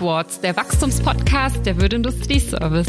[0.00, 2.86] Upwards, der Wachstumspodcast der Würde Industrieservice.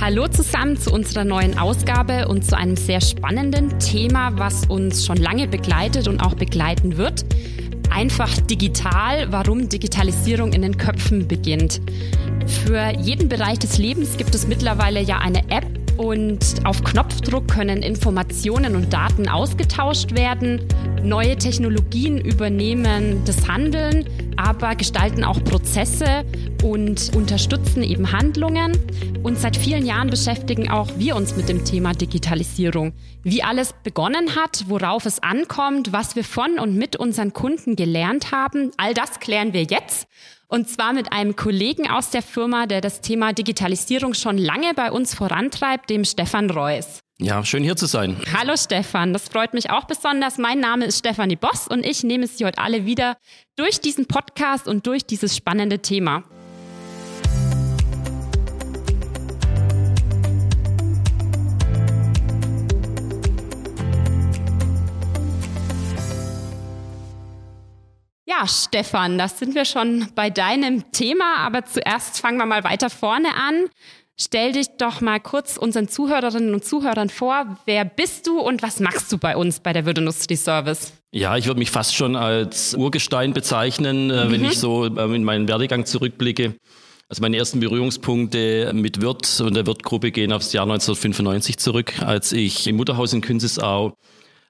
[0.00, 5.18] Hallo zusammen zu unserer neuen Ausgabe und zu einem sehr spannenden Thema, was uns schon
[5.18, 7.26] lange begleitet und auch begleiten wird.
[7.90, 11.82] Einfach digital, warum Digitalisierung in den Köpfen beginnt.
[12.64, 15.66] Für jeden Bereich des Lebens gibt es mittlerweile ja eine App,
[16.00, 20.62] und auf Knopfdruck können Informationen und Daten ausgetauscht werden.
[21.02, 24.06] Neue Technologien übernehmen das Handeln,
[24.40, 26.24] aber gestalten auch Prozesse
[26.62, 28.72] und unterstützen eben Handlungen.
[29.22, 32.92] Und seit vielen Jahren beschäftigen auch wir uns mit dem Thema Digitalisierung.
[33.22, 38.32] Wie alles begonnen hat, worauf es ankommt, was wir von und mit unseren Kunden gelernt
[38.32, 40.08] haben, all das klären wir jetzt.
[40.48, 44.90] Und zwar mit einem Kollegen aus der Firma, der das Thema Digitalisierung schon lange bei
[44.90, 47.02] uns vorantreibt, dem Stefan Reuss.
[47.22, 48.16] Ja, schön hier zu sein.
[48.32, 50.38] Hallo Stefan, das freut mich auch besonders.
[50.38, 53.18] Mein Name ist Stefanie Boss und ich nehme Sie heute alle wieder
[53.56, 56.22] durch diesen Podcast und durch dieses spannende Thema.
[68.24, 72.88] Ja, Stefan, das sind wir schon bei deinem Thema, aber zuerst fangen wir mal weiter
[72.88, 73.66] vorne an.
[74.22, 77.56] Stell dich doch mal kurz unseren Zuhörerinnen und Zuhörern vor.
[77.64, 80.92] Wer bist du und was machst du bei uns bei der Würdindustrie Service?
[81.10, 84.30] Ja, ich würde mich fast schon als Urgestein bezeichnen, mhm.
[84.30, 86.54] wenn ich so ähm, in meinen Werdegang zurückblicke.
[87.08, 92.32] Also meine ersten Berührungspunkte mit Wirt und der Wirtgruppe gehen aufs Jahr 1995 zurück, als
[92.32, 93.94] ich im Mutterhaus in Künzesau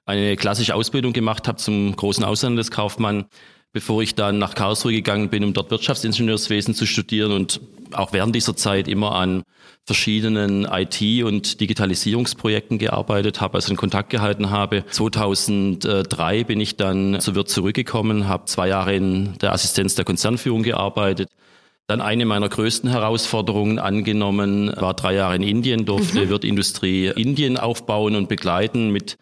[0.05, 3.25] eine klassische Ausbildung gemacht habe zum großen Auslandskaufmann
[3.73, 7.61] bevor ich dann nach Karlsruhe gegangen bin, um dort Wirtschaftsingenieurswesen zu studieren und
[7.95, 9.43] auch während dieser Zeit immer an
[9.85, 14.83] verschiedenen IT- und Digitalisierungsprojekten gearbeitet habe, also in Kontakt gehalten habe.
[14.89, 20.63] 2003 bin ich dann zu Wirt zurückgekommen, habe zwei Jahre in der Assistenz der Konzernführung
[20.63, 21.29] gearbeitet.
[21.87, 26.29] Dann eine meiner größten Herausforderungen angenommen, war drei Jahre in Indien, durfte mhm.
[26.29, 29.17] Wirtindustrie Indien aufbauen und begleiten mit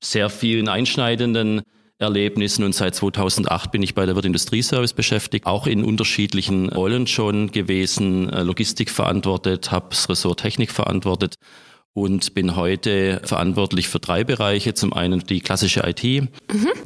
[0.00, 1.62] sehr vielen einschneidenden
[2.02, 2.64] Erlebnissen.
[2.64, 7.50] Und seit 2008 bin ich bei der Wirt Industrieservice beschäftigt, auch in unterschiedlichen Rollen schon
[7.50, 11.36] gewesen, äh, Logistik verantwortet, habe das Ressort Technik verantwortet.
[11.94, 14.72] Und bin heute verantwortlich für drei Bereiche.
[14.72, 16.28] Zum einen die klassische IT, mhm.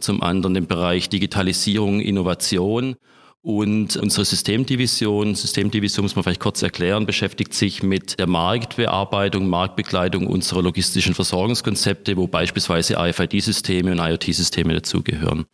[0.01, 2.97] zum anderen den Bereich Digitalisierung, Innovation
[3.47, 10.27] und unsere Systemdivision, Systemdivision muss man vielleicht kurz erklären, beschäftigt sich mit der Marktbearbeitung, Marktbegleitung
[10.27, 15.45] unserer logistischen Versorgungskonzepte, wo beispielsweise RFID-Systeme und IoT-Systeme dazugehören.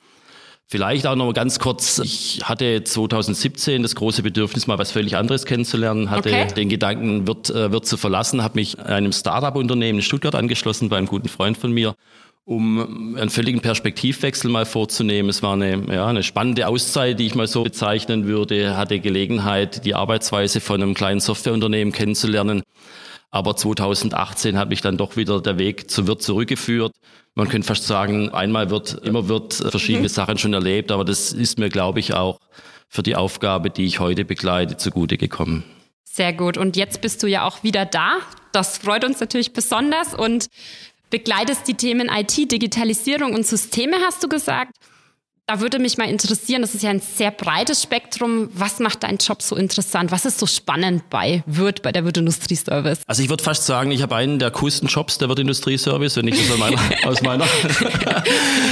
[0.68, 5.44] Vielleicht auch noch ganz kurz, ich hatte 2017 das große Bedürfnis, mal was völlig anderes
[5.44, 6.46] kennenzulernen, hatte okay.
[6.54, 10.96] den Gedanken, wird, äh, wird zu verlassen, habe mich einem Startup-Unternehmen in Stuttgart angeschlossen bei
[10.96, 11.94] einem guten Freund von mir
[12.44, 15.30] um einen völligen Perspektivwechsel mal vorzunehmen.
[15.30, 19.84] Es war eine, ja, eine spannende Auszeit, die ich mal so bezeichnen würde, hatte Gelegenheit,
[19.84, 22.62] die Arbeitsweise von einem kleinen Softwareunternehmen kennenzulernen.
[23.30, 26.92] Aber 2018 hat mich dann doch wieder der Weg zu Wirt zurückgeführt.
[27.34, 30.12] Man könnte fast sagen, einmal wird, immer wird verschiedene mhm.
[30.12, 32.38] Sachen schon erlebt, aber das ist mir, glaube ich, auch
[32.88, 35.64] für die Aufgabe, die ich heute begleite, zugute gekommen.
[36.04, 36.58] Sehr gut.
[36.58, 38.18] Und jetzt bist du ja auch wieder da.
[38.52, 40.12] Das freut uns natürlich besonders.
[40.12, 40.48] Und
[41.12, 44.76] begleitest die Themen IT, Digitalisierung und Systeme, hast du gesagt.
[45.48, 48.48] Da würde mich mal interessieren, das ist ja ein sehr breites Spektrum.
[48.54, 50.12] Was macht deinen Job so interessant?
[50.12, 53.00] Was ist so spannend bei Wirt, bei der Wirt Industrieservice?
[53.08, 56.28] Also ich würde fast sagen, ich habe einen der coolsten Jobs der Wirt Industrieservice, wenn
[56.28, 57.44] ich das aus meiner, aus meiner,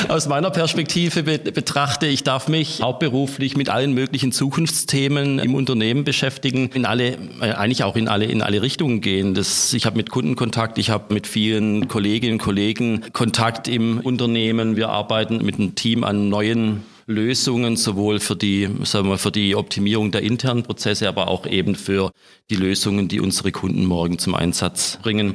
[0.09, 2.07] aus meiner Perspektive be betrachte.
[2.07, 7.83] Ich darf mich hauptberuflich mit allen möglichen Zukunftsthemen im Unternehmen beschäftigen, in alle, äh, eigentlich
[7.83, 9.35] auch in alle, in alle Richtungen gehen.
[9.35, 13.99] Das, ich habe mit Kunden Kontakt, ich habe mit vielen Kolleginnen und Kollegen Kontakt im
[13.99, 14.77] Unternehmen.
[14.77, 19.33] Wir arbeiten mit einem Team an neuen neuen Lösungen, sowohl für die, sagen wir, für
[19.33, 22.13] die Optimierung der internen Prozesse, aber auch eben für
[22.51, 25.35] die Lösungen, die unsere Kunden morgen zum Einsatz bringen.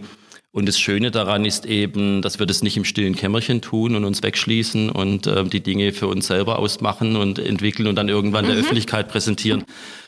[0.52, 4.06] Und das Schöne daran ist eben, dass wir das nicht im stillen Kämmerchen tun und
[4.06, 8.46] uns wegschließen und äh, die Dinge für uns selber ausmachen und entwickeln und dann irgendwann
[8.46, 8.52] mhm.
[8.52, 9.66] der Öffentlichkeit präsentieren,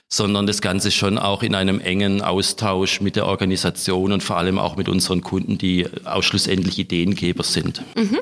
[0.08, 4.58] sondern das Ganze schon auch in einem engen Austausch mit der Organisation und vor allem
[4.58, 7.84] auch mit unseren Kunden, die auch schlussendlich Ideengeber sind.
[7.98, 8.20] Mhm.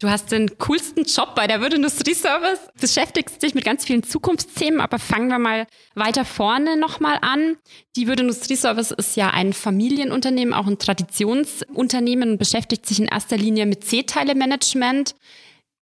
[0.00, 4.80] Du hast den coolsten Job bei der Wirt Industrieservice, beschäftigst dich mit ganz vielen Zukunftsthemen,
[4.80, 7.56] aber fangen wir mal weiter vorne nochmal an.
[7.94, 13.36] Die Wirt Industrieservice ist ja ein Familienunternehmen, auch ein Traditionsunternehmen und beschäftigt sich in erster
[13.36, 15.14] Linie mit C-Teile-Management.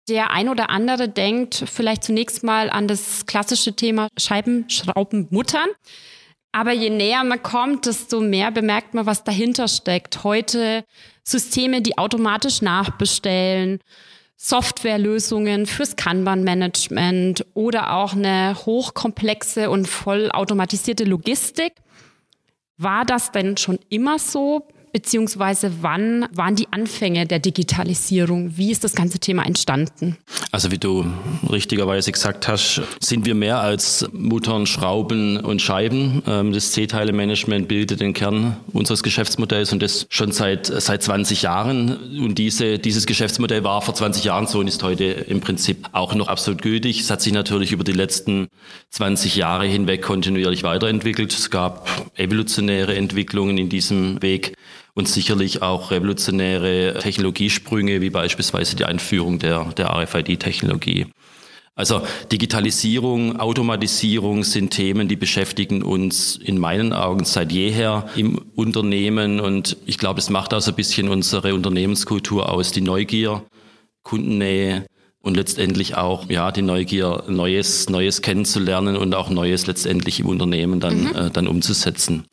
[0.08, 5.68] Der ein oder andere denkt vielleicht zunächst mal an das klassische Thema Scheiben, Schrauben, Muttern.
[6.52, 10.22] Aber je näher man kommt, desto mehr bemerkt man, was dahinter steckt.
[10.22, 10.84] Heute
[11.24, 13.80] Systeme, die automatisch nachbestellen,
[14.36, 21.74] Softwarelösungen fürs Kanban-Management oder auch eine hochkomplexe und vollautomatisierte Logistik.
[22.76, 24.66] War das denn schon immer so?
[24.92, 28.56] Beziehungsweise wann waren die Anfänge der Digitalisierung?
[28.56, 30.16] Wie ist das ganze Thema entstanden?
[30.50, 31.06] Also wie du
[31.50, 36.22] richtigerweise gesagt hast, sind wir mehr als Muttern, Schrauben und Scheiben.
[36.26, 41.96] Ähm, das C-Teile-Management bildet den Kern unseres Geschäftsmodells und das schon seit, seit 20 Jahren.
[42.20, 46.14] Und diese, dieses Geschäftsmodell war vor 20 Jahren so und ist heute im Prinzip auch
[46.14, 47.00] noch absolut gültig.
[47.00, 48.48] Es hat sich natürlich über die letzten
[48.90, 51.32] 20 Jahre hinweg kontinuierlich weiterentwickelt.
[51.32, 54.54] Es gab evolutionäre Entwicklungen in diesem Weg
[54.94, 61.06] und sicherlich auch revolutionäre Technologiesprünge, wie beispielsweise die Einführung der, der RFID-Technologie.
[61.74, 69.40] Also Digitalisierung, Automatisierung sind Themen, die beschäftigen uns in meinen Augen seit jeher im Unternehmen.
[69.40, 73.42] Und ich glaube, es macht auch so ein bisschen unsere Unternehmenskultur aus, die Neugier,
[74.02, 74.84] Kundennähe
[75.22, 80.78] und letztendlich auch ja die Neugier, Neues, Neues kennenzulernen und auch Neues letztendlich im Unternehmen
[80.78, 81.16] dann, mhm.
[81.16, 82.26] äh, dann umzusetzen.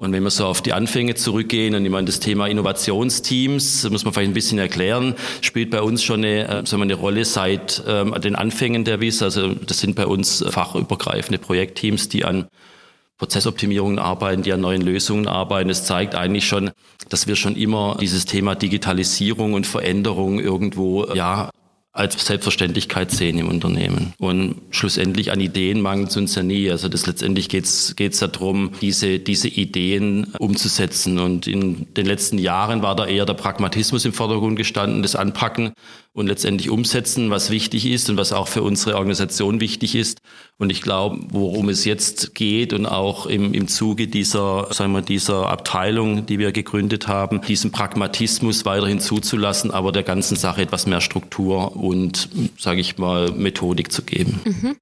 [0.00, 4.04] Und wenn wir so auf die Anfänge zurückgehen und ich meine, das Thema Innovationsteams, muss
[4.04, 7.24] man vielleicht ein bisschen erklären, spielt bei uns schon eine, äh, sagen wir, eine Rolle
[7.24, 9.22] seit ähm, den Anfängen der WIS.
[9.22, 12.46] Also das sind bei uns fachübergreifende Projektteams, die an
[13.18, 15.68] Prozessoptimierungen arbeiten, die an neuen Lösungen arbeiten.
[15.68, 16.70] Es zeigt eigentlich schon,
[17.08, 21.50] dass wir schon immer dieses Thema Digitalisierung und Veränderung irgendwo ja
[21.92, 24.12] als Selbstverständlichkeit sehen im Unternehmen.
[24.18, 26.70] Und schlussendlich an Ideen mangelt es uns ja nie.
[26.70, 31.18] Also das letztendlich geht es darum, diese, diese Ideen umzusetzen.
[31.18, 35.72] Und in den letzten Jahren war da eher der Pragmatismus im Vordergrund gestanden, das Anpacken
[36.18, 40.20] und letztendlich umsetzen, was wichtig ist und was auch für unsere Organisation wichtig ist.
[40.58, 45.02] Und ich glaube, worum es jetzt geht und auch im, im Zuge dieser, sagen wir,
[45.02, 50.86] dieser Abteilung, die wir gegründet haben, diesen Pragmatismus weiterhin zuzulassen, aber der ganzen Sache etwas
[50.86, 52.28] mehr Struktur und,
[52.58, 54.40] sage ich mal, Methodik zu geben.
[54.44, 54.76] Mhm.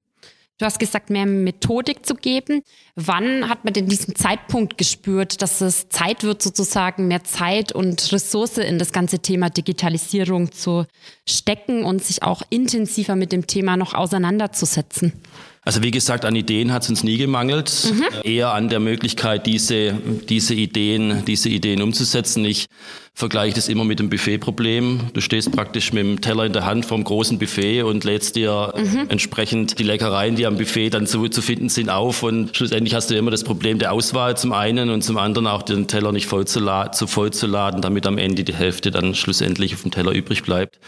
[0.59, 2.63] Du hast gesagt, mehr Methodik zu geben.
[2.95, 8.11] Wann hat man denn diesen Zeitpunkt gespürt, dass es Zeit wird, sozusagen mehr Zeit und
[8.11, 10.87] Ressource in das ganze Thema Digitalisierung zu
[11.29, 15.13] stecken und sich auch intensiver mit dem Thema noch auseinanderzusetzen?
[15.67, 18.05] Also wie gesagt, an Ideen hat es uns nie gemangelt, mhm.
[18.23, 19.95] eher an der Möglichkeit, diese,
[20.29, 22.45] diese, Ideen, diese Ideen umzusetzen.
[22.45, 22.67] Ich
[23.15, 25.11] vergleiche das immer mit dem Buffetproblem.
[25.13, 28.75] Du stehst praktisch mit dem Teller in der Hand vom großen Buffet und lädst dir
[28.77, 29.07] mhm.
[29.09, 32.23] entsprechend die Leckereien, die am Buffet dann zu, zu finden sind, auf.
[32.23, 35.63] Und schlussendlich hast du immer das Problem der Auswahl zum einen und zum anderen auch
[35.63, 36.61] den Teller nicht voll zu,
[36.93, 40.45] zu voll zu laden, damit am Ende die Hälfte dann schlussendlich auf dem Teller übrig
[40.45, 40.79] bleibt.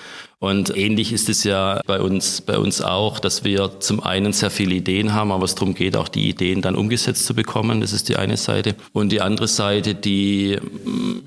[0.41, 4.51] Und ähnlich ist es ja bei uns, bei uns auch, dass wir zum einen sehr
[4.51, 7.81] viele Ideen haben, aber es darum geht, auch die Ideen dann umgesetzt zu bekommen.
[7.81, 8.77] Das ist die eine Seite.
[8.93, 10.59] Und die andere Seite, die,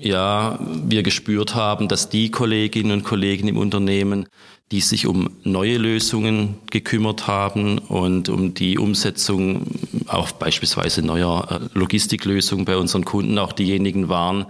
[0.00, 4.28] ja, wir gespürt haben, dass die Kolleginnen und Kollegen im Unternehmen,
[4.72, 9.66] die sich um neue Lösungen gekümmert haben und um die Umsetzung
[10.06, 14.46] auch beispielsweise neuer äh, Logistiklösungen bei unseren Kunden auch diejenigen waren,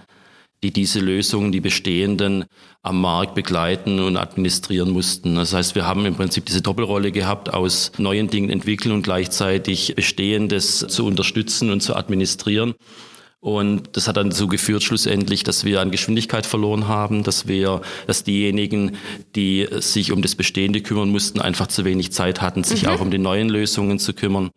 [0.62, 2.44] die diese Lösungen, die bestehenden,
[2.82, 5.34] am Markt begleiten und administrieren mussten.
[5.34, 9.94] Das heißt, wir haben im Prinzip diese Doppelrolle gehabt, aus neuen Dingen entwickeln und gleichzeitig
[9.96, 12.74] Bestehendes zu unterstützen und zu administrieren.
[13.40, 17.80] Und das hat dann dazu geführt schlussendlich, dass wir an Geschwindigkeit verloren haben, dass wir,
[18.06, 18.96] dass diejenigen,
[19.34, 22.90] die sich um das Bestehende kümmern mussten, einfach zu wenig Zeit hatten, sich mhm.
[22.90, 24.50] auch um die neuen Lösungen zu kümmern.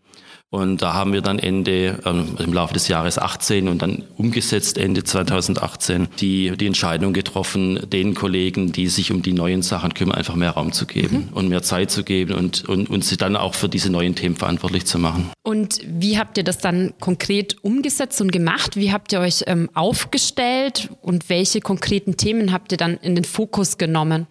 [0.51, 4.77] Und da haben wir dann Ende, ähm, im Laufe des Jahres 18 und dann umgesetzt
[4.77, 10.17] Ende 2018 die, die Entscheidung getroffen, den Kollegen, die sich um die neuen Sachen kümmern,
[10.17, 11.34] einfach mehr Raum zu geben mhm.
[11.34, 14.36] und mehr Zeit zu geben und, und, und sie dann auch für diese neuen Themen
[14.36, 15.31] verantwortlich zu machen.
[15.43, 18.77] Und wie habt ihr das dann konkret umgesetzt und gemacht?
[18.77, 23.25] Wie habt ihr euch ähm, aufgestellt und welche konkreten Themen habt ihr dann in den
[23.25, 24.27] Fokus genommen?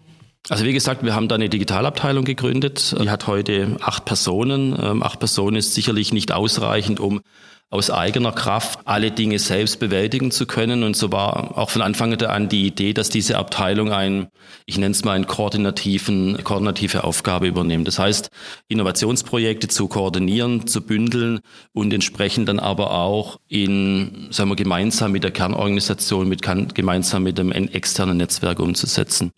[0.50, 2.94] Also wie gesagt, wir haben da eine Digitalabteilung gegründet.
[3.00, 4.78] Die hat heute acht Personen.
[4.78, 7.22] Ähm, acht Personen ist sicherlich nicht ausreichend, um
[7.70, 10.84] aus eigener Kraft alle Dinge selbst bewältigen zu können.
[10.84, 14.28] Und so war auch von Anfang an die Idee, dass diese Abteilung ein,
[14.66, 17.88] ich nenne es mal, einen koordinativen, koordinative Aufgabe übernimmt.
[17.88, 18.28] Das heißt,
[18.68, 21.40] Innovationsprojekte zu koordinieren, zu bündeln
[21.72, 26.42] und entsprechend dann aber auch in, sagen wir, gemeinsam mit der Kernorganisation, mit,
[26.74, 29.32] gemeinsam mit dem externen Netzwerk umzusetzen.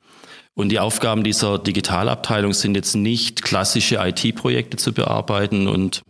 [0.56, 6.00] Und die Aufgaben dieser Digitalabteilung sind jetzt nicht klassische IT-Projekte zu bearbeiten und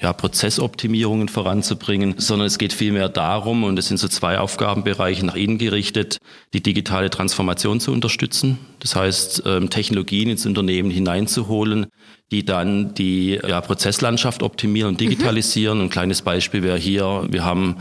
[0.00, 5.34] ja, Prozessoptimierungen voranzubringen, sondern es geht vielmehr darum, und es sind so zwei Aufgabenbereiche nach
[5.34, 6.18] innen gerichtet,
[6.52, 8.58] die digitale Transformation zu unterstützen.
[8.78, 11.86] Das heißt, ähm, Technologien ins Unternehmen hineinzuholen,
[12.30, 15.78] die dann die ja, Prozesslandschaft optimieren und digitalisieren.
[15.78, 15.84] Mhm.
[15.84, 17.76] Ein kleines Beispiel wäre hier, wir haben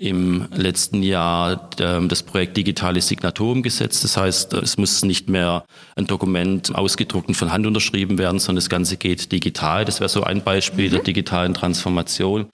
[0.00, 4.04] im letzten Jahr ähm, das Projekt Digitale Signatur umgesetzt.
[4.04, 5.64] Das heißt, es muss nicht mehr
[5.96, 9.84] ein Dokument ausgedruckt und von Hand unterschrieben werden, sondern das Ganze geht digital.
[9.84, 10.92] Das wäre so ein Beispiel mhm.
[10.92, 12.46] der digitalen Transformation.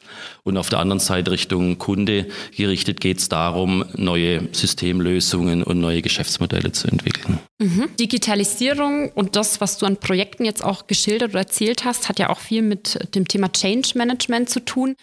[0.42, 6.00] Und auf der anderen Seite Richtung Kunde gerichtet geht es darum, neue Systemlösungen und neue
[6.00, 7.40] Geschäftsmodelle zu entwickeln.
[7.58, 7.90] Mhm.
[8.00, 12.30] Digitalisierung und das, was du an Projekten jetzt auch geschildert oder erzählt hast, hat ja
[12.30, 14.96] auch viel mit dem Thema Change Management zu tun.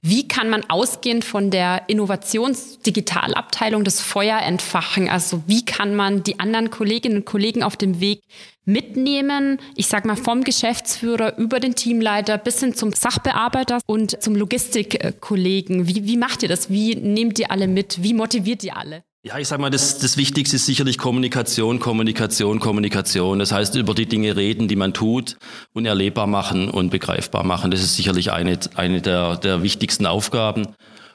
[0.00, 5.08] Wie kann man ausgehend von der Innovationsdigitalabteilung das Feuer entfachen?
[5.08, 8.22] Also wie kann man die anderen Kolleginnen und Kollegen auf dem Weg
[8.64, 9.58] mitnehmen?
[9.74, 15.88] Ich sage mal vom Geschäftsführer über den Teamleiter bis hin zum Sachbearbeiter und zum Logistikkollegen.
[15.88, 16.70] Wie, wie macht ihr das?
[16.70, 18.00] Wie nehmt ihr alle mit?
[18.00, 19.02] Wie motiviert ihr alle?
[19.24, 23.40] Ja, ich sag mal, das, das Wichtigste ist sicherlich Kommunikation, Kommunikation, Kommunikation.
[23.40, 25.36] Das heißt, über die Dinge reden, die man tut
[25.72, 27.72] und erlebbar machen und begreifbar machen.
[27.72, 30.68] Das ist sicherlich eine, eine der, der wichtigsten Aufgaben.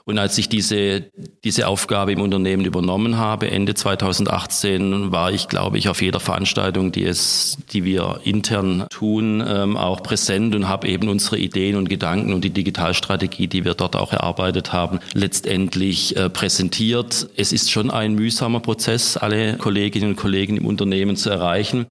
[0.06, 1.06] Und als ich diese,
[1.46, 6.92] diese Aufgabe im Unternehmen übernommen habe, Ende 2018, war ich, glaube ich, auf jeder Veranstaltung,
[6.92, 11.88] die es, die wir intern tun, ähm, auch präsent und habe eben unsere Ideen und
[11.88, 17.30] Gedanken und die Digitalstrategie, die wir dort auch erarbeitet haben, letztendlich äh, präsentiert.
[17.38, 21.86] Es ist schon ein mühsamer Prozess, alle Kolleginnen und Kollegen im Unternehmen zu erreichen.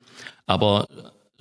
[0.46, 0.86] Aber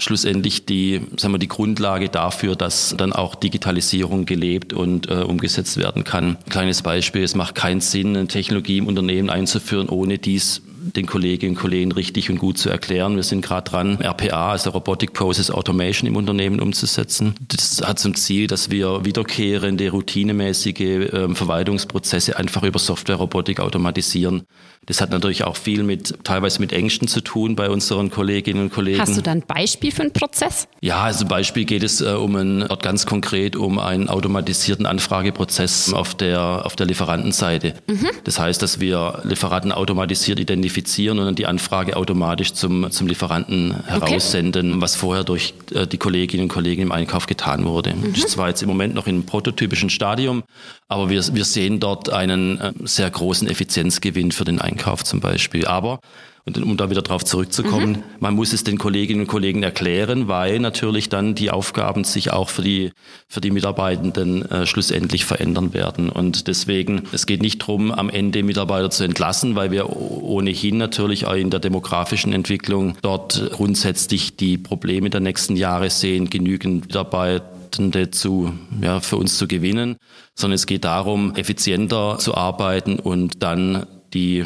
[0.02, 5.78] schlussendlich die, sagen wir, die Grundlage dafür, dass dann auch Digitalisierung gelebt und äh, umgesetzt
[5.78, 6.38] werden kann.
[6.50, 11.56] Kleines Beispiel, es macht keinen Sinn, eine Technologie im Unternehmen einzuführen, ohne dies den Kolleginnen
[11.56, 13.16] und Kollegen richtig und gut zu erklären.
[13.16, 17.36] Wir sind gerade dran, RPA, also Robotic Process Automation im Unternehmen umzusetzen.
[17.48, 24.44] Das hat zum Ziel, dass wir wiederkehrende, routinemäßige äh, Verwaltungsprozesse einfach über Software-Robotik automatisieren.
[24.88, 28.74] Das hat natürlich auch viel mit, teilweise mit Ängsten zu tun bei unseren Kolleginnen und
[28.74, 29.00] Kollegen.
[29.00, 30.68] Hast du da ein Beispiel für einen Prozess?
[30.82, 35.94] Ja, also Beispiel geht es äh, um ein, dort ganz konkret um einen automatisierten Anfrageprozess
[35.94, 37.76] auf der, auf der Lieferantenseite.
[37.88, 38.10] Mhm.
[38.24, 40.71] Das heißt, dass wir Lieferanten automatisiert identifizieren
[41.20, 44.82] und dann die Anfrage automatisch zum, zum Lieferanten heraussenden, okay.
[44.82, 47.94] was vorher durch äh, die Kolleginnen und Kollegen im Einkauf getan wurde.
[47.94, 48.14] Mhm.
[48.14, 50.44] Das ist zwar jetzt im Moment noch in einem prototypischen Stadium,
[50.88, 54.72] aber wir, wir sehen dort einen äh, sehr großen Effizienzgewinn für den Einkauf.
[54.82, 55.66] Einkauf zum Beispiel.
[55.66, 56.00] Aber
[56.46, 58.04] und um da wieder drauf zurückzukommen, mhm.
[58.20, 62.50] man muss es den Kolleginnen und Kollegen erklären, weil natürlich dann die Aufgaben sich auch
[62.50, 62.92] für die,
[63.28, 66.10] für die Mitarbeitenden äh, schlussendlich verändern werden.
[66.10, 71.28] Und deswegen, es geht nicht darum, am Ende Mitarbeiter zu entlassen, weil wir ohnehin natürlich
[71.28, 78.10] auch in der demografischen Entwicklung dort grundsätzlich die Probleme der nächsten Jahre sehen, genügend Mitarbeitende
[78.10, 79.98] zu, ja, für uns zu gewinnen,
[80.34, 84.44] sondern es geht darum, effizienter zu arbeiten und dann die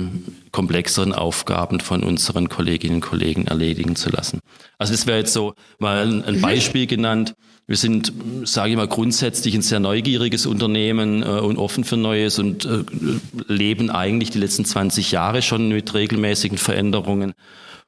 [0.55, 4.39] komplexeren Aufgaben von unseren Kolleginnen und Kollegen erledigen zu lassen.
[4.77, 7.35] Also das wäre jetzt so mal ein Beispiel genannt.
[7.67, 8.13] Wir sind,
[8.45, 12.85] sage ich mal, grundsätzlich ein sehr neugieriges Unternehmen äh, und offen für Neues und äh,
[13.47, 17.33] leben eigentlich die letzten 20 Jahre schon mit regelmäßigen Veränderungen.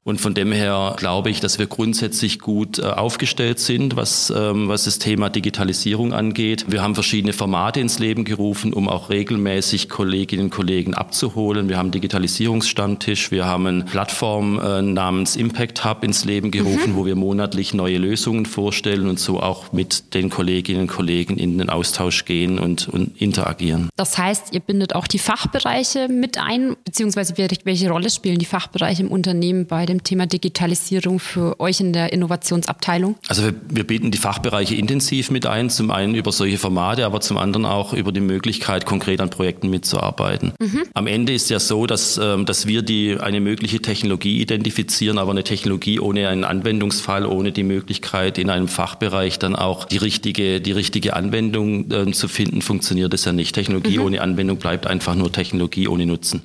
[0.08, 4.70] Und von dem her glaube ich, dass wir grundsätzlich gut äh, aufgestellt sind, was, ähm,
[4.70, 6.64] was das Thema Digitalisierung angeht.
[6.70, 11.68] Wir haben verschiedene Formate ins Leben gerufen, um auch regelmäßig Kolleginnen und Kollegen abzuholen.
[11.68, 16.96] Wir haben Digitalisierungsstammtisch, wir haben eine Plattform äh, namens Impact Hub ins Leben gerufen, mhm.
[16.96, 21.58] wo wir monatlich neue Lösungen vorstellen und so auch mit den Kolleginnen und Kollegen in
[21.58, 23.90] den Austausch gehen und, und interagieren.
[23.98, 29.04] Das heißt, ihr bindet auch die Fachbereiche mit ein, beziehungsweise welche Rolle spielen die Fachbereiche
[29.04, 33.16] im Unternehmen bei dem dem Thema Digitalisierung für euch in der Innovationsabteilung?
[33.28, 37.22] Also wir, wir bieten die Fachbereiche intensiv mit ein, zum einen über solche Formate, aber
[37.22, 40.54] zum anderen auch über die Möglichkeit, konkret an Projekten mitzuarbeiten.
[40.60, 40.84] Mhm.
[40.94, 45.32] Am Ende ist ja so, dass, ähm, dass wir die, eine mögliche Technologie identifizieren, aber
[45.32, 50.62] eine Technologie ohne einen Anwendungsfall, ohne die Möglichkeit in einem Fachbereich dann auch die richtige,
[50.62, 53.54] die richtige Anwendung äh, zu finden, funktioniert es ja nicht.
[53.56, 54.06] Technologie mhm.
[54.06, 56.44] ohne Anwendung bleibt einfach nur Technologie ohne Nutzen.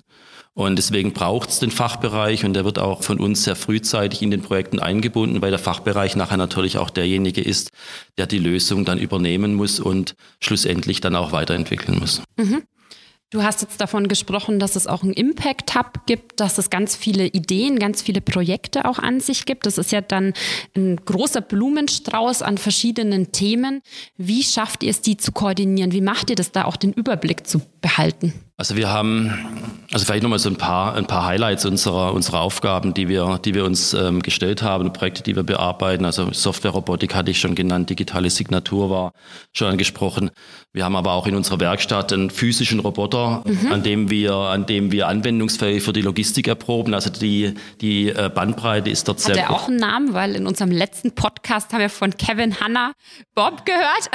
[0.54, 4.30] Und deswegen braucht es den Fachbereich und der wird auch von uns sehr frühzeitig in
[4.30, 7.70] den Projekten eingebunden, weil der Fachbereich nachher natürlich auch derjenige ist,
[8.18, 12.20] der die Lösung dann übernehmen muss und schlussendlich dann auch weiterentwickeln muss.
[12.36, 12.62] Mhm.
[13.32, 16.94] Du hast jetzt davon gesprochen, dass es auch einen Impact Hub gibt, dass es ganz
[16.94, 19.64] viele Ideen, ganz viele Projekte auch an sich gibt.
[19.64, 20.34] Das ist ja dann
[20.76, 23.80] ein großer Blumenstrauß an verschiedenen Themen.
[24.18, 25.92] Wie schafft ihr es, die zu koordinieren?
[25.92, 28.34] Wie macht ihr das da auch den Überblick zu behalten?
[28.62, 29.32] Also wir haben,
[29.90, 33.54] also vielleicht nochmal so ein paar, ein paar Highlights unserer, unserer Aufgaben, die wir, die
[33.54, 36.04] wir uns ähm, gestellt haben, Projekte, die wir bearbeiten.
[36.04, 39.14] Also Software-Robotik hatte ich schon genannt, digitale Signatur war
[39.52, 40.30] schon angesprochen.
[40.72, 43.72] Wir haben aber auch in unserer Werkstatt einen physischen Roboter, mhm.
[43.72, 46.94] an dem wir, an dem wir anwendungsfähig für die Logistik erproben.
[46.94, 49.42] Also die, die äh, Bandbreite ist dort Hat sehr.
[49.42, 50.14] Hat er auch einen Namen?
[50.14, 52.92] Weil in unserem letzten Podcast haben wir von Kevin Hanna
[53.34, 54.08] Bob gehört.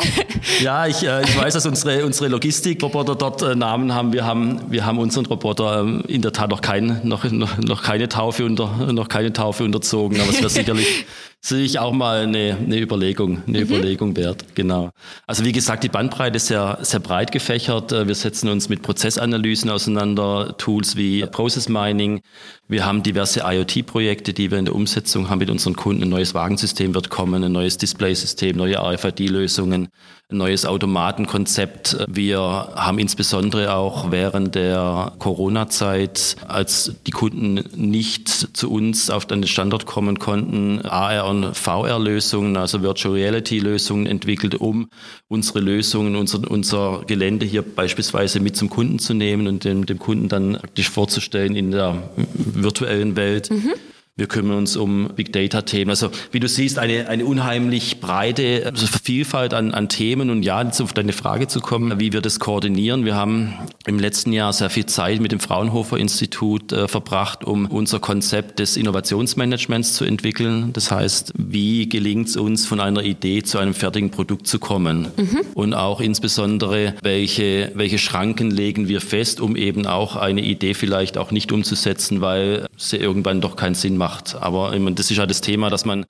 [0.62, 4.14] Ja, ich, äh, ich weiß, dass unsere, unsere Logistik-Roboter dort äh, Namen haben.
[4.14, 7.58] Wir haben haben, wir haben unseren Roboter ähm, in der Tat noch, kein, noch, noch,
[7.58, 11.06] noch, keine Taufe unter, noch keine Taufe unterzogen, aber es wäre sicherlich
[11.40, 13.66] sich auch mal eine, eine Überlegung, eine mhm.
[13.66, 14.44] Überlegung wert.
[14.56, 14.90] Genau.
[15.28, 17.92] Also wie gesagt, die Bandbreite ist sehr, sehr breit gefächert.
[17.92, 22.22] Wir setzen uns mit Prozessanalysen auseinander, Tools wie Process Mining.
[22.68, 26.04] Wir haben diverse IoT-Projekte, die wir in der Umsetzung haben mit unseren Kunden.
[26.04, 29.88] Ein neues Wagensystem wird kommen, ein neues Display-System, neue RFID-Lösungen,
[30.30, 31.98] ein neues Automatenkonzept.
[32.10, 39.48] Wir haben insbesondere auch während der Corona-Zeit, als die Kunden nicht zu uns auf den
[39.48, 44.90] Standort kommen konnten, AR und VR-Lösungen, also Virtual Reality-Lösungen entwickelt, um
[45.28, 50.00] unsere Lösungen, unser, unser Gelände hier beispielsweise mit zum Kunden zu nehmen und dem, dem
[50.00, 53.50] Kunden dann praktisch vorzustellen in der virtuellen Welt.
[53.52, 53.74] Mhm.
[54.18, 55.92] Wir kümmern uns um Big Data-Themen.
[55.92, 60.32] Also wie du siehst, eine, eine unheimlich breite also Vielfalt an, an Themen.
[60.32, 63.06] Und ja, jetzt auf deine Frage zu kommen, wie wir das koordinieren.
[63.06, 63.54] Wir haben
[63.86, 68.58] im letzten Jahr sehr viel Zeit mit dem Fraunhofer Institut äh, verbracht, um unser Konzept
[68.58, 70.74] des Innovationsmanagements zu entwickeln.
[70.74, 75.10] Das heißt, wie gelingt es uns, von einer Idee zu einem fertigen Produkt zu kommen?
[75.16, 75.42] Mhm.
[75.54, 81.20] Und auch insbesondere, welche, welche Schranken legen wir fest, um eben auch eine Idee vielleicht
[81.20, 84.36] auch nicht umzusetzen, weil sie irgendwann doch keinen Sinn macht macht.
[84.36, 86.06] Aber das ist ja das Thema, dass man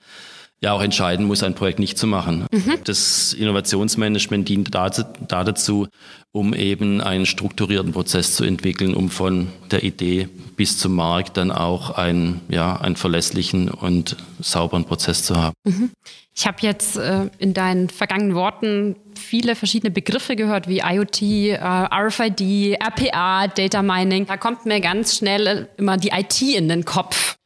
[0.59, 2.45] ja auch entscheiden muss, ein Projekt nicht zu machen.
[2.51, 2.79] Mhm.
[2.83, 5.87] Das Innovationsmanagement dient da, da, dazu,
[6.31, 11.51] um eben einen strukturierten Prozess zu entwickeln, um von der Idee bis zum Markt dann
[11.51, 15.53] auch einen, ja, einen verlässlichen und sauberen Prozess zu haben.
[15.63, 15.91] Mhm.
[16.35, 21.57] Ich habe jetzt äh, in deinen vergangenen Worten viele verschiedene Begriffe gehört, wie IoT, äh,
[21.57, 24.27] RFID, RPA, Data Mining.
[24.27, 27.37] Da kommt mir ganz schnell immer die IT in den Kopf.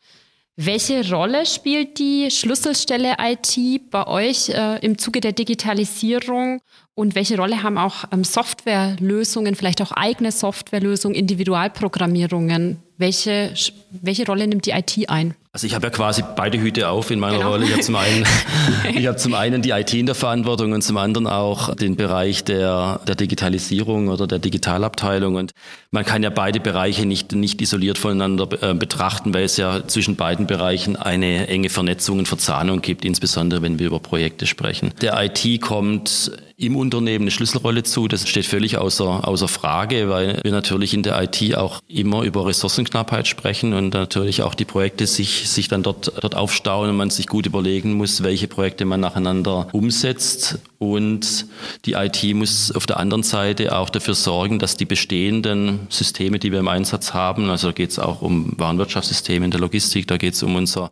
[0.57, 6.61] Welche Rolle spielt die Schlüsselstelle IT bei euch äh, im Zuge der Digitalisierung
[6.93, 12.83] und welche Rolle haben auch ähm, Softwarelösungen, vielleicht auch eigene Softwarelösungen, Individualprogrammierungen?
[12.97, 13.53] Welche,
[13.89, 15.35] welche Rolle nimmt die IT ein?
[15.53, 17.49] Also ich habe ja quasi beide Hüte auf in meiner genau.
[17.49, 17.65] Rolle.
[17.65, 18.25] Ich habe zum einen,
[18.95, 22.45] ich habe zum einen die IT in der Verantwortung und zum anderen auch den Bereich
[22.45, 25.35] der, der Digitalisierung oder der Digitalabteilung.
[25.35, 25.51] Und
[25.91, 30.15] man kann ja beide Bereiche nicht, nicht isoliert voneinander äh, betrachten, weil es ja zwischen
[30.15, 34.93] beiden Bereichen eine enge Vernetzung und Verzahnung gibt, insbesondere wenn wir über Projekte sprechen.
[35.01, 38.07] Der IT kommt im Unternehmen eine Schlüsselrolle zu.
[38.07, 42.45] Das steht völlig außer, außer Frage, weil wir natürlich in der IT auch immer über
[42.91, 47.09] Ressourcenknappheit sprechen und natürlich auch die Projekte sich, sich dann dort, dort aufstauen und man
[47.09, 50.59] sich gut überlegen muss, welche Projekte man nacheinander umsetzt.
[50.77, 51.45] Und
[51.85, 56.51] die IT muss auf der anderen Seite auch dafür sorgen, dass die bestehenden Systeme, die
[56.51, 60.17] wir im Einsatz haben, also da geht es auch um Warenwirtschaftssysteme in der Logistik, da
[60.17, 60.91] geht es um unser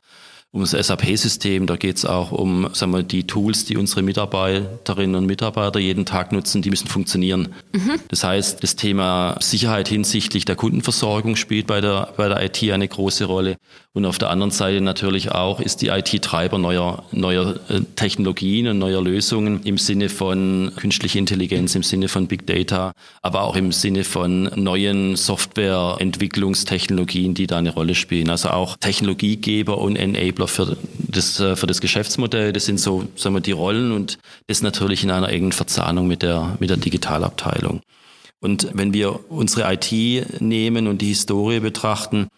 [0.52, 5.16] um das SAP-System, da geht es auch um sagen wir, die Tools, die unsere Mitarbeiterinnen
[5.16, 7.50] und Mitarbeiter jeden Tag nutzen, die müssen funktionieren.
[7.72, 8.00] Mhm.
[8.08, 12.88] Das heißt, das Thema Sicherheit hinsichtlich der Kundenversorgung spielt bei der, bei der IT eine
[12.88, 13.58] große Rolle.
[13.94, 18.70] Und auf der anderen Seite natürlich auch ist die IT Treiber neuer, neuer äh, Technologien
[18.70, 23.56] und neuer Lösungen im Sinne von künstlicher Intelligenz, im Sinne von Big Data, aber auch
[23.56, 28.30] im Sinne von neuen Softwareentwicklungstechnologien, die da eine Rolle spielen.
[28.30, 32.54] Also auch Technologiegeber und Enabler Enabler für das, äh, für das Geschäftsmodell.
[32.54, 36.22] Das sind so, sagen wir, die Rollen und das natürlich in einer engen Verzahnung mit
[36.22, 37.82] der, mit der Digitalabteilung.
[38.40, 39.92] Und wenn wir unsere IT
[40.42, 42.30] nehmen und die Historie betrachten,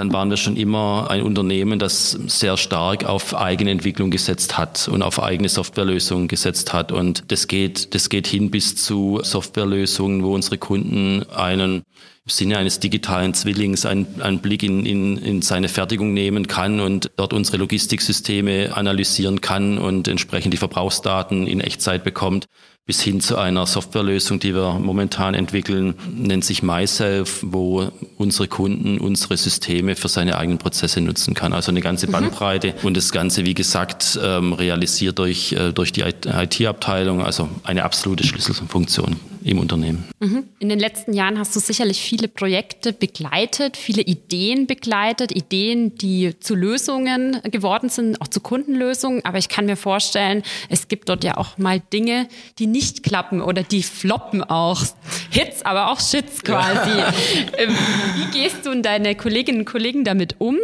[0.00, 4.88] dann waren wir schon immer ein Unternehmen, das sehr stark auf eigene Entwicklung gesetzt hat
[4.88, 6.90] und auf eigene Softwarelösungen gesetzt hat.
[6.90, 11.82] Und das geht, das geht hin bis zu Softwarelösungen, wo unsere Kunden einen
[12.24, 16.80] im Sinne eines digitalen Zwillings einen, einen Blick in, in, in seine Fertigung nehmen kann
[16.80, 22.46] und dort unsere Logistiksysteme analysieren kann und entsprechend die Verbrauchsdaten in Echtzeit bekommt
[22.86, 28.98] bis hin zu einer Softwarelösung, die wir momentan entwickeln, nennt sich MySelf, wo unsere Kunden
[28.98, 31.52] unsere Systeme für seine eigenen Prozesse nutzen kann.
[31.52, 32.12] Also eine ganze mhm.
[32.12, 32.88] Bandbreite mhm.
[32.88, 38.24] und das Ganze, wie gesagt, ähm, realisiert durch, äh, durch die IT-Abteilung, also eine absolute
[38.26, 40.04] Schlüsselfunktion im Unternehmen.
[40.20, 40.44] Mhm.
[40.58, 46.38] In den letzten Jahren hast du sicherlich viele Projekte begleitet, viele Ideen begleitet, Ideen, die
[46.40, 49.24] zu Lösungen geworden sind, auch zu Kundenlösungen.
[49.24, 53.40] Aber ich kann mir vorstellen, es gibt dort ja auch mal Dinge, die nicht klappen
[53.40, 54.82] oder die floppen auch.
[55.30, 56.98] Hits, aber auch Shits quasi.
[56.98, 57.12] Ja.
[57.58, 57.76] Ähm,
[58.16, 60.56] wie gehst du und deine Kolleginnen und Kollegen damit um?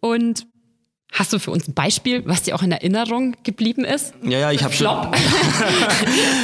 [0.00, 0.46] Und
[1.14, 4.14] Hast du für uns ein Beispiel, was dir auch in Erinnerung geblieben ist?
[4.24, 4.88] Ja, ja, ich habe schon.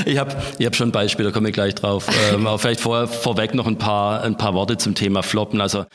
[0.04, 2.06] ich habe ich hab schon ein Beispiel, da komme ich gleich drauf.
[2.32, 5.60] Ähm, aber vielleicht vor, vorweg noch ein paar, ein paar Worte zum Thema Floppen.
[5.60, 5.86] Also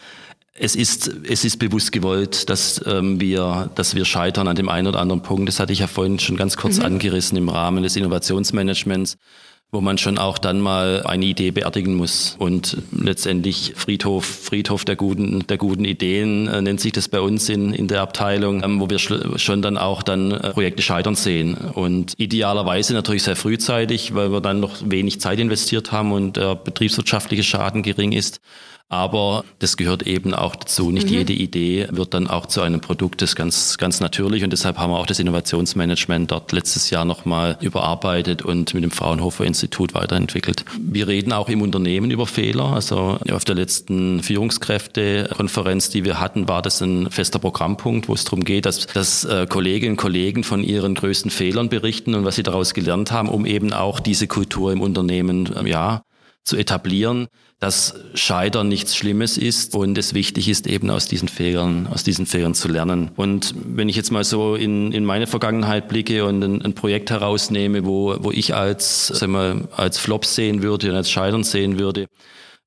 [0.57, 4.87] es ist, es ist bewusst gewollt, dass, ähm, wir, dass wir scheitern an dem einen
[4.87, 5.49] oder anderen Punkt.
[5.49, 6.85] Das hatte ich ja vorhin schon ganz kurz mhm.
[6.85, 9.17] angerissen im Rahmen des Innovationsmanagements
[9.71, 12.35] wo man schon auch dann mal eine Idee beerdigen muss.
[12.39, 17.49] Und letztendlich Friedhof, Friedhof der guten, der guten Ideen äh, nennt sich das bei uns
[17.49, 21.55] in, in der Abteilung, ähm, wo wir schon dann auch dann äh, Projekte scheitern sehen.
[21.55, 26.55] Und idealerweise natürlich sehr frühzeitig, weil wir dann noch wenig Zeit investiert haben und der
[26.55, 28.39] betriebswirtschaftliche Schaden gering ist.
[28.87, 30.91] Aber das gehört eben auch dazu.
[30.91, 31.13] Nicht mhm.
[31.13, 33.21] jede Idee wird dann auch zu einem Produkt.
[33.21, 34.43] Das ist ganz, ganz natürlich.
[34.43, 38.91] Und deshalb haben wir auch das Innovationsmanagement dort letztes Jahr nochmal überarbeitet und mit dem
[38.91, 40.65] Fraunhofer Institut weiterentwickelt.
[40.79, 42.73] Wir reden auch im Unternehmen über Fehler.
[42.73, 48.23] Also auf der letzten Führungskräftekonferenz, die wir hatten, war das ein fester Programmpunkt, wo es
[48.23, 52.35] darum geht, dass, dass äh, Kolleginnen und Kollegen von ihren größten Fehlern berichten und was
[52.35, 56.03] sie daraus gelernt haben, um eben auch diese Kultur im Unternehmen, ja,
[56.45, 57.27] zu etablieren,
[57.59, 62.25] dass Scheitern nichts Schlimmes ist und es wichtig ist, eben aus diesen Fehlern, aus diesen
[62.25, 63.11] Fehlern zu lernen.
[63.15, 67.09] Und wenn ich jetzt mal so in, in meine Vergangenheit blicke und ein, ein Projekt
[67.09, 71.79] herausnehme, wo, wo ich als, sagen wir, als Flop sehen würde und als Scheitern sehen
[71.79, 72.07] würde,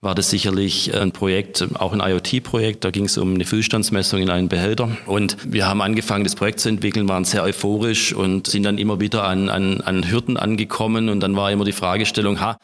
[0.00, 2.84] war das sicherlich ein Projekt, auch ein IoT-Projekt.
[2.84, 4.96] Da ging es um eine Füllstandsmessung in einen Behälter.
[5.06, 9.00] Und wir haben angefangen, das Projekt zu entwickeln, waren sehr euphorisch und sind dann immer
[9.00, 11.08] wieder an, an, an Hürden angekommen.
[11.08, 12.58] Und dann war immer die Fragestellung, ha,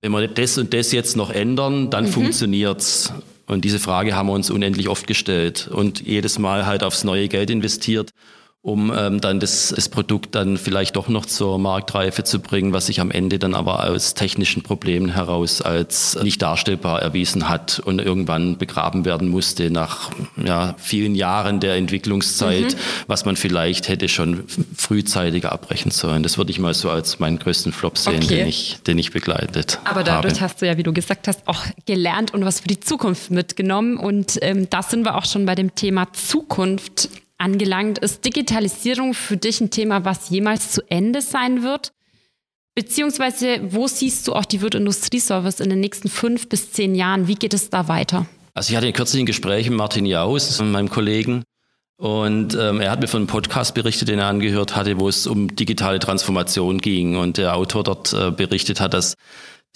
[0.00, 2.10] wenn wir das und das jetzt noch ändern, dann mhm.
[2.10, 3.12] funktioniert's.
[3.46, 7.28] Und diese Frage haben wir uns unendlich oft gestellt und jedes Mal halt aufs neue
[7.28, 8.10] Geld investiert
[8.60, 12.86] um ähm, dann das, das Produkt dann vielleicht doch noch zur Marktreife zu bringen, was
[12.86, 18.00] sich am Ende dann aber aus technischen Problemen heraus als nicht darstellbar erwiesen hat und
[18.00, 20.10] irgendwann begraben werden musste nach
[20.44, 22.78] ja, vielen Jahren der Entwicklungszeit, mhm.
[23.06, 24.44] was man vielleicht hätte schon
[24.76, 26.24] frühzeitiger abbrechen sollen.
[26.24, 28.38] Das würde ich mal so als meinen größten Flop sehen, okay.
[28.38, 30.42] den, ich, den ich begleitet Aber dadurch habe.
[30.42, 33.98] hast du ja, wie du gesagt hast, auch gelernt und was für die Zukunft mitgenommen.
[33.98, 37.98] Und ähm, da sind wir auch schon bei dem Thema Zukunft angelangt.
[37.98, 41.92] Ist Digitalisierung für dich ein Thema, was jemals zu Ende sein wird?
[42.74, 47.26] Beziehungsweise, wo siehst du auch die Wirt Industrieservice in den nächsten fünf bis zehn Jahren?
[47.26, 48.26] Wie geht es da weiter?
[48.54, 51.42] Also ich hatte kürzlich ein Gespräch mit Martin Jaus, meinem Kollegen,
[51.98, 55.26] und ähm, er hat mir von einem Podcast berichtet, den er angehört hatte, wo es
[55.26, 57.16] um digitale Transformation ging.
[57.16, 59.14] Und der Autor dort äh, berichtet hat, dass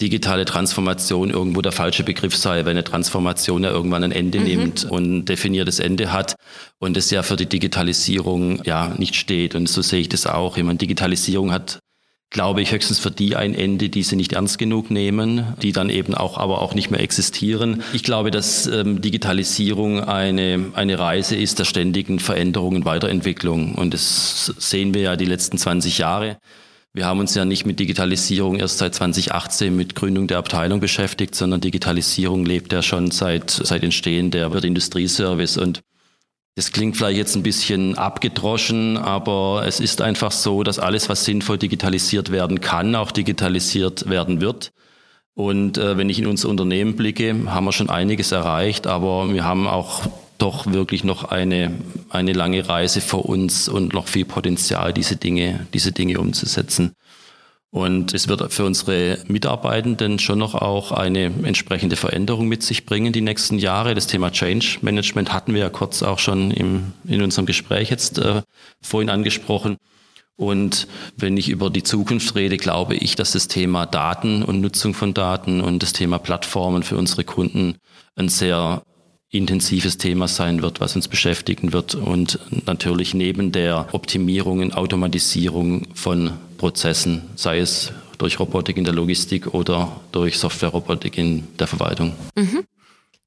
[0.01, 4.45] digitale Transformation irgendwo der falsche Begriff sei, wenn eine Transformation ja irgendwann ein Ende mhm.
[4.45, 6.35] nimmt und definiertes Ende hat
[6.79, 9.55] und es ja für die Digitalisierung ja nicht steht.
[9.55, 10.57] Und so sehe ich das auch.
[10.57, 11.79] Ich meine, Digitalisierung hat
[12.33, 15.89] glaube ich, höchstens für die ein Ende, die sie nicht ernst genug nehmen, die dann
[15.89, 17.83] eben auch aber auch nicht mehr existieren.
[17.93, 23.75] Ich glaube, dass ähm, Digitalisierung eine, eine Reise ist der ständigen Veränderung und Weiterentwicklung.
[23.75, 26.37] Und das sehen wir ja die letzten 20 Jahre.
[26.95, 31.33] Wir haben uns ja nicht mit Digitalisierung erst seit 2018 mit Gründung der Abteilung beschäftigt,
[31.33, 35.57] sondern Digitalisierung lebt ja schon seit, seit Entstehen der Industrieservice.
[35.57, 35.81] Und
[36.55, 41.25] das klingt vielleicht jetzt ein bisschen abgedroschen, aber es ist einfach so, dass alles, was
[41.25, 44.71] sinnvoll digitalisiert werden kann, auch digitalisiert werden wird.
[45.33, 49.43] Und äh, wenn ich in unser Unternehmen blicke, haben wir schon einiges erreicht, aber wir
[49.43, 50.03] haben auch
[50.37, 51.71] doch wirklich noch eine,
[52.09, 56.95] eine lange Reise vor uns und noch viel Potenzial, diese Dinge, diese Dinge umzusetzen.
[57.73, 63.13] Und es wird für unsere Mitarbeitenden schon noch auch eine entsprechende Veränderung mit sich bringen
[63.13, 63.95] die nächsten Jahre.
[63.95, 68.19] Das Thema Change Management hatten wir ja kurz auch schon im, in unserem Gespräch jetzt
[68.19, 68.43] äh,
[68.79, 69.77] vorhin angesprochen.
[70.35, 74.93] Und wenn ich über die Zukunft rede, glaube ich, dass das Thema Daten und Nutzung
[74.93, 77.77] von Daten und das Thema Plattformen für unsere Kunden
[78.15, 78.83] ein sehr
[79.33, 85.87] intensives Thema sein wird, was uns beschäftigen wird und natürlich neben der Optimierung und Automatisierung
[85.95, 92.13] von Prozessen, sei es durch Robotik in der Logistik oder durch Softwarerobotik in der Verwaltung.
[92.35, 92.63] Mhm.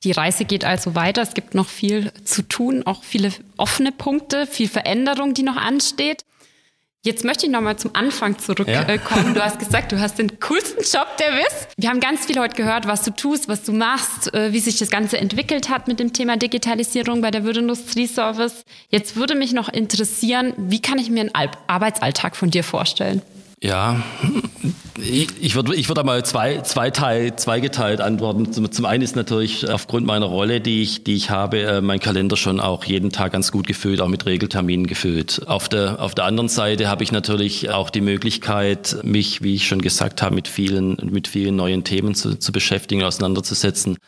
[0.04, 1.22] Die Reise geht also weiter.
[1.22, 6.24] Es gibt noch viel zu tun, auch viele offene Punkte, viel Veränderung, die noch ansteht.
[7.06, 9.26] Jetzt möchte ich nochmal zum Anfang zurückkommen.
[9.28, 9.32] Ja.
[9.32, 11.68] Du hast gesagt, du hast den coolsten Job der WIS.
[11.76, 14.76] Wir haben ganz viel heute gehört, was du tust, was du machst, äh, wie sich
[14.80, 18.64] das Ganze entwickelt hat mit dem Thema Digitalisierung bei der Würdindustrie-Service.
[18.90, 23.22] Jetzt würde mich noch interessieren, wie kann ich mir einen Arbeitsalltag von dir vorstellen?
[23.62, 24.02] Ja,
[24.98, 28.52] ich, würde ich würd einmal zwei, zwei Teil, zweigeteilt antworten.
[28.52, 32.00] Zum, zum einen ist natürlich aufgrund meiner Rolle, die ich, die ich habe, äh, mein
[32.00, 35.42] Kalender schon auch jeden Tag ganz gut gefüllt, auch mit Regelterminen gefüllt.
[35.46, 39.66] Auf der, auf der anderen Seite habe ich natürlich auch die Möglichkeit, mich, wie ich
[39.66, 43.98] schon gesagt habe, mit vielen, mit vielen neuen Themen zu, zu beschäftigen, auseinanderzusetzen.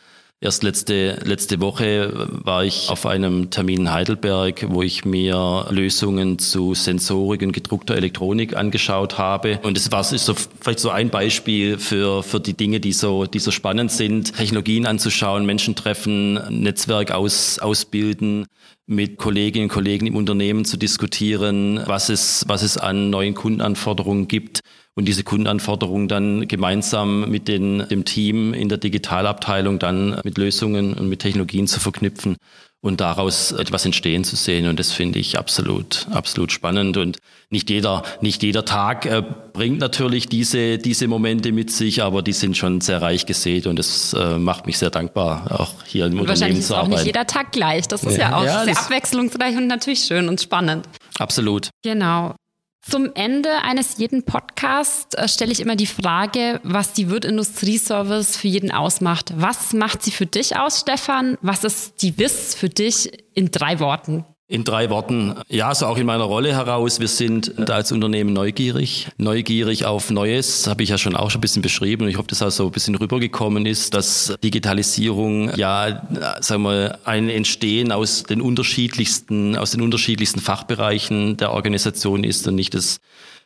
[0.41, 6.39] Erst letzte, letzte Woche war ich auf einem Termin in Heidelberg, wo ich mir Lösungen
[6.39, 9.59] zu Sensorik und gedruckter Elektronik angeschaut habe.
[9.63, 13.39] Und es war so, vielleicht so ein Beispiel für, für die Dinge, die so, die
[13.39, 18.45] so spannend sind, Technologien anzuschauen, Menschen treffen, Netzwerk aus, ausbilden,
[18.85, 24.29] mit Kolleginnen und Kollegen im Unternehmen zu diskutieren, was es, was es an neuen Kundenanforderungen
[24.29, 24.61] gibt
[24.95, 30.93] und diese Kundenanforderungen dann gemeinsam mit den, dem Team in der Digitalabteilung dann mit Lösungen
[30.93, 32.35] und mit Technologien zu verknüpfen
[32.81, 34.67] und daraus etwas entstehen zu sehen.
[34.67, 36.95] Und das finde ich absolut, absolut spannend.
[36.95, 37.17] Und
[37.49, 39.21] nicht jeder, nicht jeder Tag äh,
[39.53, 43.77] bringt natürlich diese, diese Momente mit sich, aber die sind schon sehr reich gesät und
[43.77, 46.91] das äh, macht mich sehr dankbar, auch hier im und Unternehmen zu arbeiten.
[46.91, 47.87] Wahrscheinlich ist auch nicht jeder Tag gleich.
[47.87, 50.87] Das ist ja, ja auch ja, sehr abwechslungsreich und natürlich schön und spannend.
[51.17, 51.69] Absolut.
[51.83, 52.35] Genau.
[52.81, 58.37] Zum Ende eines jeden Podcasts äh, stelle ich immer die Frage, was die Wirt Industrieservice
[58.37, 59.33] für jeden ausmacht.
[59.35, 61.37] Was macht sie für dich aus, Stefan?
[61.41, 64.25] Was ist die WIS für dich in drei Worten?
[64.51, 66.99] In drei Worten, ja, so auch in meiner Rolle heraus.
[66.99, 71.41] Wir sind als Unternehmen neugierig, neugierig auf Neues, habe ich ja schon auch schon ein
[71.41, 72.05] bisschen beschrieben.
[72.05, 76.01] Und ich hoffe, dass auch so ein bisschen rübergekommen ist, dass Digitalisierung ja,
[76.41, 82.55] sagen wir, ein Entstehen aus den unterschiedlichsten, aus den unterschiedlichsten Fachbereichen der Organisation ist und
[82.55, 83.01] nicht das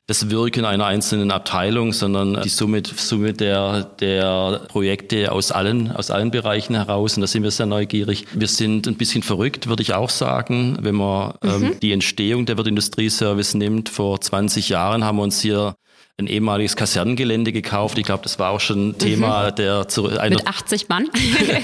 [0.05, 6.11] das Wirken einer einzelnen Abteilung, sondern die Summe, Summe der, der Projekte aus allen, aus
[6.11, 7.15] allen Bereichen heraus.
[7.15, 8.25] Und da sind wir sehr neugierig.
[8.33, 10.77] Wir sind ein bisschen verrückt, würde ich auch sagen.
[10.81, 11.65] Wenn man ähm, mhm.
[11.65, 15.75] ähm, die Entstehung der Wirtindustrieservice nimmt, vor 20 Jahren haben wir uns hier
[16.19, 17.97] ein ehemaliges Kasernengelände gekauft.
[17.97, 19.55] Ich glaube, das war auch schon ein Thema mhm.
[19.55, 19.87] der
[20.29, 21.09] mit 80 Mann.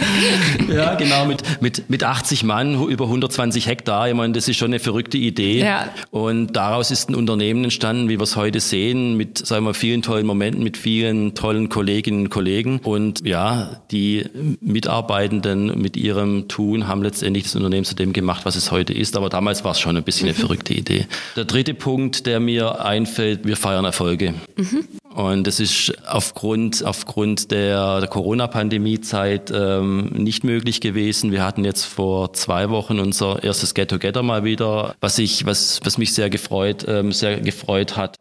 [0.74, 4.10] ja, genau mit mit mit 80 Mann über 120 Hektar.
[4.10, 5.60] Ich meine, das ist schon eine verrückte Idee.
[5.60, 5.90] Ja.
[6.10, 10.02] Und daraus ist ein Unternehmen entstanden, wie wir es heute sehen, mit sagen wir vielen
[10.02, 12.80] tollen Momenten, mit vielen tollen Kolleginnen und Kollegen.
[12.80, 14.26] Und ja, die
[14.62, 19.16] Mitarbeitenden mit ihrem Tun haben letztendlich das Unternehmen zu dem gemacht, was es heute ist.
[19.16, 20.42] Aber damals war es schon ein bisschen eine mhm.
[20.42, 21.06] verrückte Idee.
[21.36, 24.34] Der dritte Punkt, der mir einfällt, wir feiern Erfolge.
[24.56, 24.88] Mhm.
[25.14, 31.32] Und das ist aufgrund, aufgrund der, der Corona-Pandemie-Zeit ähm, nicht möglich gewesen.
[31.32, 35.98] Wir hatten jetzt vor zwei Wochen unser erstes Get-Together mal wieder, was, ich, was, was
[35.98, 38.18] mich sehr gefreut, ähm, sehr gefreut hat.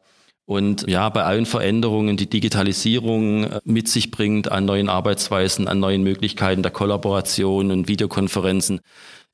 [0.48, 5.78] Und ja, bei allen Veränderungen, die Digitalisierung äh, mit sich bringt an neuen Arbeitsweisen, an
[5.78, 8.80] neuen Möglichkeiten der Kollaboration und Videokonferenzen,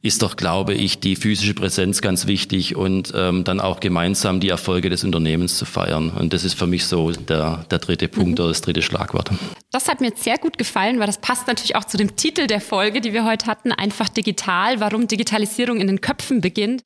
[0.04, 4.50] ist doch, glaube ich, die physische Präsenz ganz wichtig und ähm, dann auch gemeinsam die
[4.50, 6.10] Erfolge des Unternehmens zu feiern.
[6.10, 8.44] Und das ist für mich so der, der dritte Punkt mhm.
[8.44, 9.30] oder das dritte Schlagwort.
[9.70, 12.60] Das hat mir sehr gut gefallen, weil das passt natürlich auch zu dem Titel der
[12.60, 16.82] Folge, die wir heute hatten, einfach digital, warum Digitalisierung in den Köpfen beginnt.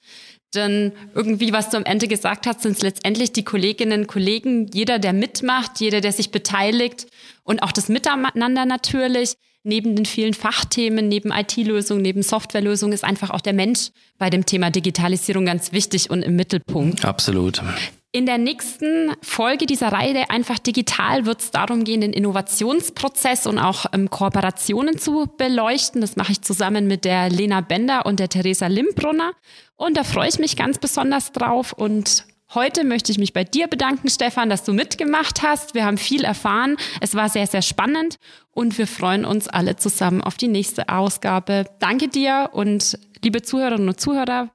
[0.55, 4.69] Denn irgendwie, was du am Ende gesagt hast, sind es letztendlich die Kolleginnen und Kollegen,
[4.73, 7.09] jeder, der mitmacht, jeder, der sich beteiligt
[7.43, 9.35] und auch das Miteinander natürlich
[9.69, 14.45] neben den vielen Fachthemen, neben IT-Lösungen, neben Softwarelösungen ist einfach auch der Mensch bei dem
[14.47, 17.05] Thema Digitalisierung ganz wichtig und im Mittelpunkt.
[17.05, 17.63] Absolut.
[18.11, 23.59] In der nächsten Folge dieser Reihe einfach digital wird es darum gehen, den Innovationsprozess und
[23.59, 26.01] auch ähm, Kooperationen zu beleuchten.
[26.01, 29.33] Das mache ich zusammen mit der Lena Bender und der Theresa Limbrunner.
[29.77, 33.67] Und da freue ich mich ganz besonders drauf und Heute möchte ich mich bei dir
[33.67, 35.75] bedanken, Stefan, dass du mitgemacht hast.
[35.75, 36.77] Wir haben viel erfahren.
[37.01, 38.17] Es war sehr, sehr spannend
[38.53, 41.67] und wir freuen uns alle zusammen auf die nächste Ausgabe.
[41.79, 44.51] Danke dir und liebe Zuhörerinnen und Zuhörer,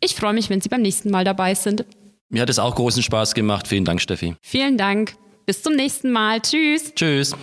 [0.00, 1.84] ich freue mich, wenn Sie beim nächsten Mal dabei sind.
[2.28, 3.66] Mir hat es auch großen Spaß gemacht.
[3.66, 4.36] Vielen Dank, Steffi.
[4.40, 5.14] Vielen Dank.
[5.44, 6.40] Bis zum nächsten Mal.
[6.40, 6.94] Tschüss.
[6.94, 7.34] Tschüss.